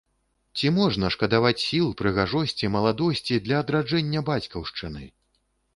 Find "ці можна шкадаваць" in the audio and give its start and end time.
0.59-1.59